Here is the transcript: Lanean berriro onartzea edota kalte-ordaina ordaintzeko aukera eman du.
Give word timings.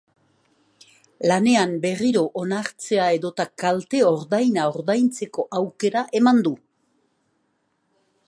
Lanean 1.31 1.75
berriro 1.83 2.23
onartzea 2.43 3.09
edota 3.17 3.45
kalte-ordaina 3.63 4.65
ordaintzeko 4.77 5.45
aukera 5.61 6.05
eman 6.21 6.41
du. 6.49 6.57